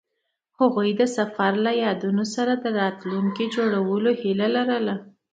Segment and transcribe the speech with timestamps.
[0.59, 4.95] هغوی د سفر له یادونو سره راتلونکی جوړولو هیله لرله.